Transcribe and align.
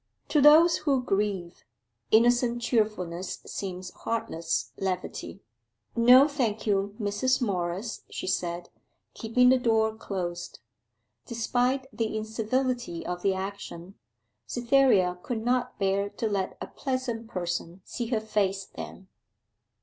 To 0.29 0.41
those 0.41 0.77
who 0.77 1.03
grieve, 1.03 1.63
innocent 2.09 2.59
cheerfulness 2.63 3.39
seems 3.45 3.91
heartless 3.91 4.71
levity. 4.77 5.43
'No, 5.95 6.27
thank 6.27 6.65
you, 6.65 6.95
Mrs. 6.99 7.39
Morris,' 7.39 8.01
she 8.09 8.25
said, 8.25 8.69
keeping 9.13 9.49
the 9.49 9.59
door 9.59 9.93
closed. 9.95 10.57
Despite 11.27 11.85
the 11.95 12.17
incivility 12.17 13.05
of 13.05 13.21
the 13.21 13.35
action, 13.35 13.93
Cytherea 14.47 15.19
could 15.21 15.43
not 15.45 15.77
bear 15.77 16.09
to 16.09 16.27
let 16.27 16.57
a 16.59 16.65
pleasant 16.65 17.27
person 17.27 17.81
see 17.85 18.07
her 18.07 18.19
face 18.19 18.65
then. 18.65 19.07